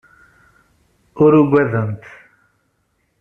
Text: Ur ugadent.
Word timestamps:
Ur 1.23 1.31
ugadent. 1.41 2.03